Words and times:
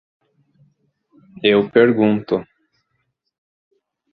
Eu 1.51 1.59
pergunto. 1.75 2.35